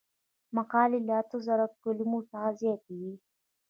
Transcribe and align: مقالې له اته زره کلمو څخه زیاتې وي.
مقالې 0.55 0.99
له 1.07 1.13
اته 1.21 1.37
زره 1.45 1.65
کلمو 1.83 2.19
څخه 2.29 2.49
زیاتې 2.59 2.93
وي. 3.01 3.13